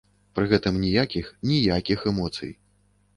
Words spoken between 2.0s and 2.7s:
эмоцый!